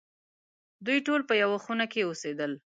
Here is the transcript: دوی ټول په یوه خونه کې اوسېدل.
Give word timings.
دوی 0.85 0.97
ټول 1.07 1.21
په 1.29 1.33
یوه 1.43 1.57
خونه 1.63 1.85
کې 1.91 2.05
اوسېدل. 2.07 2.51